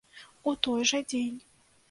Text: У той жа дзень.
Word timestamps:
У 0.51 0.53
той 0.67 0.89
жа 0.93 1.03
дзень. 1.13 1.39